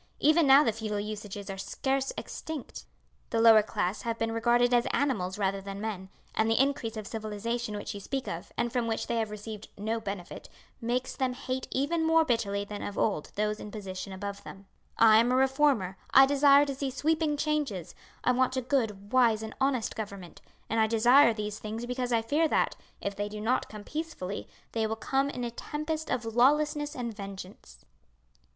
Even 0.19 0.47
now 0.47 0.63
the 0.63 0.71
feudal 0.73 0.99
usages 0.99 1.47
are 1.47 1.59
scarce 1.59 2.11
extinct. 2.17 2.85
The 3.29 3.39
lower 3.39 3.61
class 3.61 4.01
have 4.01 4.17
been 4.17 4.31
regarded 4.31 4.73
as 4.73 4.87
animals 4.89 5.37
rather 5.37 5.61
than 5.61 5.79
men; 5.79 6.09
and 6.33 6.49
the 6.49 6.59
increase 6.59 6.97
of 6.97 7.05
civilization 7.05 7.75
which 7.77 7.93
you 7.93 7.99
speak 7.99 8.27
of, 8.27 8.51
and 8.57 8.73
from 8.73 8.87
which 8.87 9.05
they 9.05 9.17
have 9.17 9.29
received 9.29 9.67
no 9.77 9.99
benefit, 9.99 10.49
makes 10.81 11.15
them 11.15 11.33
hate 11.33 11.67
even 11.69 12.03
more 12.03 12.25
bitterly 12.25 12.65
than 12.65 12.81
of 12.81 12.97
old 12.97 13.29
those 13.35 13.59
in 13.59 13.69
position 13.69 14.11
above 14.11 14.43
them. 14.43 14.65
"I 14.97 15.19
am 15.19 15.31
a 15.31 15.35
reformer; 15.35 15.97
I 16.11 16.25
desire 16.25 16.65
to 16.65 16.73
see 16.73 16.89
sweeping 16.89 17.37
changes; 17.37 17.93
I 18.23 18.31
want 18.31 18.57
a 18.57 18.61
good, 18.63 19.11
wise, 19.13 19.43
and 19.43 19.53
honest 19.61 19.95
government; 19.95 20.41
and 20.67 20.79
I 20.79 20.87
desire 20.87 21.31
these 21.31 21.59
things 21.59 21.85
because 21.85 22.11
I 22.11 22.23
fear 22.23 22.47
that, 22.47 22.75
if 23.01 23.15
they 23.15 23.29
do 23.29 23.39
not 23.39 23.69
come 23.69 23.83
peacefully 23.83 24.47
they 24.71 24.87
will 24.87 24.95
come 24.95 25.29
in 25.29 25.43
a 25.43 25.51
tempest 25.51 26.09
of 26.09 26.25
lawlessness 26.25 26.95
and 26.95 27.15
vengeance." 27.15 27.85